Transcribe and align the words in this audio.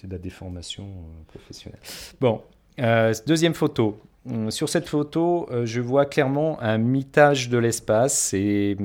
C'est 0.00 0.06
de 0.06 0.12
la 0.12 0.18
déformation 0.18 0.84
euh, 0.84 1.24
professionnelle. 1.26 1.80
Bon, 2.20 2.42
euh, 2.78 3.12
deuxième 3.26 3.54
photo. 3.54 4.00
Hum, 4.26 4.48
sur 4.52 4.68
cette 4.68 4.88
photo, 4.88 5.48
euh, 5.50 5.66
je 5.66 5.80
vois 5.80 6.06
clairement 6.06 6.60
un 6.60 6.78
mitage 6.78 7.48
de 7.48 7.58
l'espace 7.58 8.32
et 8.32 8.76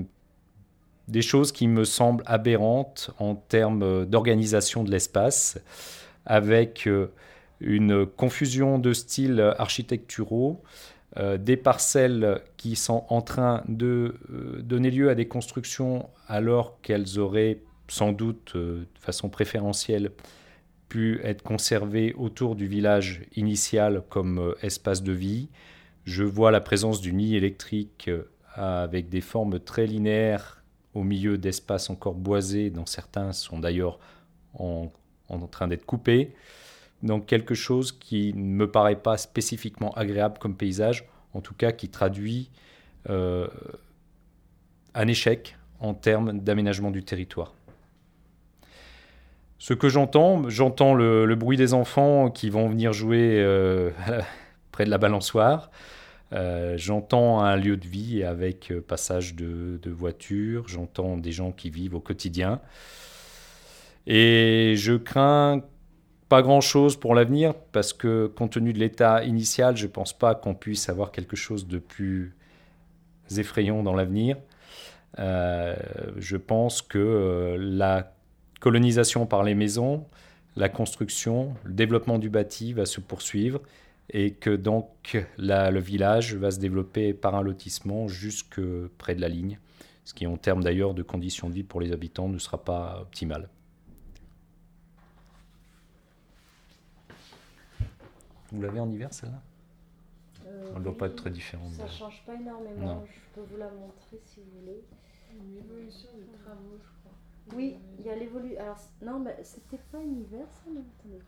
des 1.08 1.22
choses 1.22 1.52
qui 1.52 1.68
me 1.68 1.84
semblent 1.84 2.24
aberrantes 2.26 3.12
en 3.20 3.36
termes 3.36 4.08
d'organisation 4.08 4.84
de 4.84 4.90
l'espace, 4.90 5.60
avec 6.26 6.88
une 7.60 8.06
confusion 8.06 8.80
de 8.80 8.94
styles 8.94 9.54
architecturaux, 9.58 10.64
des 11.38 11.58
parcelles 11.58 12.40
qui 12.56 12.78
sont 12.78 13.04
en 13.10 13.22
train 13.22 13.64
de 13.68 14.16
donner 14.62 14.92
lieu 14.92 15.10
à 15.10 15.16
des 15.16 15.28
constructions 15.28 16.10
alors 16.30 16.80
qu'elles 16.82 17.20
auraient 17.20 17.60
sans 17.90 18.14
doute 18.14 18.56
de 18.56 18.88
façon 19.02 19.28
préférentielle 19.28 20.12
pu 20.90 21.20
être 21.24 21.44
conservé 21.44 22.14
autour 22.14 22.56
du 22.56 22.68
village 22.68 23.22
initial 23.36 24.04
comme 24.10 24.40
euh, 24.40 24.54
espace 24.62 25.04
de 25.04 25.12
vie. 25.12 25.50
Je 26.06 26.24
vois 26.24 26.52
la 26.52 26.62
présence 26.62 27.02
du 27.02 27.14
nid 27.14 27.36
électrique 27.36 28.10
euh, 28.10 28.24
avec 28.56 29.10
des 29.10 29.22
formes 29.22 29.60
très 29.60 29.88
linéaires 29.88 30.64
au 30.94 31.04
milieu 31.04 31.38
d'espaces 31.38 31.90
encore 31.90 32.14
boisés, 32.14 32.70
dont 32.70 32.86
certains 32.86 33.32
sont 33.32 33.60
d'ailleurs 33.60 34.00
en, 34.54 34.92
train 35.50 35.68
d'être 35.68 35.86
coupés. 35.86 36.36
Donc 37.02 37.26
quelque 37.26 37.56
chose 37.56 37.92
qui 37.92 38.34
ne 38.34 38.56
me 38.56 38.70
paraît 38.70 39.02
pas 39.02 39.18
spécifiquement 39.18 39.92
agréable 39.94 40.38
comme 40.38 40.56
paysage, 40.56 41.06
en 41.34 41.42
tout 41.42 41.56
cas 41.56 41.72
qui 41.72 41.90
traduit 41.90 42.52
euh, 43.10 43.48
un 44.94 45.08
échec 45.08 45.58
en 45.80 45.94
termes 45.94 46.40
d'aménagement 46.40 46.92
du 46.92 47.04
territoire. 47.04 47.54
Ce 49.64 49.74
que 49.74 49.88
j'entends, 49.88 50.50
j'entends 50.50 50.94
le, 50.94 51.36
bruit 51.36 51.56
des 51.56 51.74
enfants 51.74 52.30
qui 52.30 52.50
vont 52.50 52.68
venir 52.68 52.92
jouer 52.92 53.40
euh, 53.40 53.92
près 54.74 54.84
de 54.84 54.90
la 54.90 54.98
balançoire. 54.98 55.72
Euh, 56.34 56.74
j'entends 56.76 57.40
un 57.40 57.56
lieu 57.56 57.78
de 57.78 57.88
vie 57.88 58.26
avec 58.26 58.72
euh, 58.72 58.82
passage 58.82 59.36
de, 59.36 59.80
voitures. 59.90 60.68
J'entends 60.68 61.16
des 61.16 61.32
gens 61.32 61.54
qui 61.54 61.70
vivent 61.70 61.96
au 61.96 62.02
quotidien. 62.02 62.60
Et 64.06 64.74
je 64.76 64.96
crains 64.96 65.62
pas 66.28 66.42
grand-chose 66.42 66.98
pour 66.98 67.16
l'avenir 67.16 67.54
parce 67.72 67.94
que 67.94 68.28
compte 68.28 68.52
tenu 68.52 68.74
de 68.74 68.80
l'état 68.80 69.24
initial, 69.24 69.78
je 69.78 69.86
ne 69.86 69.92
pense 69.92 70.12
pas 70.12 70.36
qu'on 70.36 70.56
puisse 70.56 70.90
avoir 70.90 71.10
quelque 71.14 71.38
chose 71.38 71.68
de 71.70 71.80
plus 71.80 72.36
effrayant 73.38 73.82
dans 73.82 73.96
l'avenir. 73.96 74.36
je 75.18 76.36
pense 76.36 76.82
que 76.82 77.56
la 77.58 78.14
colonisation 78.64 79.26
par 79.26 79.44
les 79.44 79.56
maisons, 79.56 80.06
la 80.56 80.70
construction, 80.70 81.54
le 81.66 81.74
développement 81.74 82.18
du 82.18 82.30
bâti 82.30 82.72
va 82.72 82.86
se 82.86 83.02
poursuivre 83.02 83.60
et 84.10 84.32
que 84.36 84.56
donc 84.56 85.18
le 85.38 85.80
village 85.82 86.36
va 86.36 86.50
se 86.50 86.62
développer 86.62 87.14
par 87.14 87.36
un 87.36 87.42
lotissement 87.42 88.08
jusque 88.08 88.62
près 88.98 89.16
de 89.16 89.20
la 89.20 89.28
ligne, 89.28 89.60
ce 90.06 90.14
qui 90.14 90.26
en 90.28 90.38
termes 90.38 90.64
d'ailleurs 90.64 90.94
de 90.94 91.04
conditions 91.04 91.50
de 91.50 91.56
vie 91.56 91.64
pour 91.64 91.82
les 91.82 91.92
habitants 91.92 92.30
ne 92.30 92.38
sera 92.38 92.64
pas 92.64 93.02
optimal. 93.02 93.50
Vous 98.54 98.62
l'avez 98.62 98.80
en 98.80 98.90
hiver 98.90 99.14
celle-là? 99.14 99.42
Euh, 100.46 100.68
Elle 100.70 100.80
ne 100.80 100.84
doit 100.86 100.98
pas 100.98 101.08
être 101.08 101.18
très 101.18 101.32
différente. 101.32 101.74
Ça 101.74 101.84
ne 101.84 101.90
change 101.90 102.24
pas 102.26 102.36
énormément, 102.36 103.04
je 103.06 103.36
peux 103.36 103.46
vous 103.46 103.58
la 103.58 103.70
montrer 103.72 104.22
si 104.24 104.40
vous 104.40 104.62
voulez. 104.62 104.84
Une 105.34 105.58
évolution 105.58 106.12
des 106.16 106.32
travaux, 106.38 106.78
je 106.82 106.94
oui, 107.56 107.78
il 108.00 108.06
y 108.06 108.10
a 108.10 108.16
l'évolution. 108.16 108.60
Alors, 108.62 108.80
non, 109.02 109.20
mais 109.20 109.38
c'était 109.44 109.80
pas 109.92 109.98
un 109.98 110.02
hiver, 110.02 110.46
ça, 110.50 110.70
non 110.72 110.84
Attendez. 111.00 111.20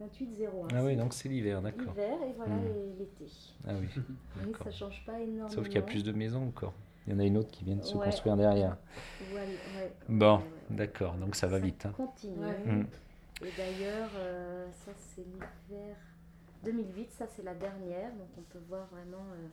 28-01. 0.00 0.68
Ah 0.74 0.84
oui, 0.84 0.96
donc 0.96 1.14
c'est 1.14 1.28
l'hiver, 1.28 1.62
d'accord. 1.62 1.94
L'hiver 1.94 2.18
et 2.22 2.32
voilà 2.36 2.54
hmm. 2.54 2.98
l'été. 2.98 3.26
Ah 3.66 3.72
oui. 3.80 3.88
oui, 4.44 4.52
ça 4.62 4.70
change 4.70 5.02
pas 5.06 5.18
énormément. 5.18 5.48
Sauf 5.48 5.66
qu'il 5.66 5.76
y 5.76 5.78
a 5.78 5.82
plus 5.82 6.04
de 6.04 6.12
maisons 6.12 6.46
encore. 6.46 6.74
Il 7.06 7.12
y 7.12 7.16
en 7.16 7.20
a 7.20 7.24
une 7.24 7.38
autre 7.38 7.50
qui 7.50 7.64
vient 7.64 7.76
de 7.76 7.84
se 7.84 7.96
construire 7.96 8.36
derrière. 8.36 8.76
Ouais, 9.32 9.92
bon, 10.08 10.40
d'accord, 10.68 11.14
donc 11.14 11.36
ça 11.36 11.46
va 11.46 11.58
vite. 11.58 11.86
Hein. 11.86 11.92
continue. 11.96 12.34
Hmm. 12.36 12.84
Et 13.44 13.52
d'ailleurs, 13.56 14.10
euh, 14.16 14.66
ça 14.72 14.92
c'est 14.96 15.22
l'hiver 15.22 15.96
2008, 16.64 17.12
ça 17.12 17.26
c'est 17.28 17.44
la 17.44 17.54
dernière, 17.54 18.10
donc 18.14 18.28
on 18.38 18.42
peut 18.42 18.62
voir 18.68 18.86
vraiment. 18.88 19.24
Euh, 19.34 19.46